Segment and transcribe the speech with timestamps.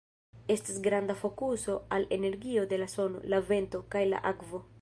[0.53, 4.69] Estas granda fokuso al energio de la sono, la vento, kaj la akvo.